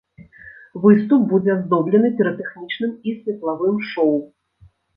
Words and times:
Выступ 0.85 1.21
будзе 1.33 1.51
аздоблены 1.57 2.11
піратэхнічным 2.17 2.91
і 3.07 3.17
светлавым 3.21 3.77
шоў. 3.95 4.13